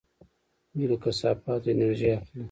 [0.75, 2.39] دوی له کثافاتو انرژي اخلي.